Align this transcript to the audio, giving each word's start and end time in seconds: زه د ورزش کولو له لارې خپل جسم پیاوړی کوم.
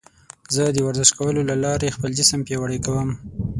زه 0.55 0.63
د 0.75 0.77
ورزش 0.87 1.09
کولو 1.17 1.41
له 1.49 1.55
لارې 1.63 1.93
خپل 1.95 2.11
جسم 2.19 2.39
پیاوړی 2.47 2.79
کوم. 2.85 3.09